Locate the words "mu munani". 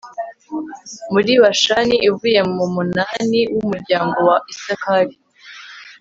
2.55-3.39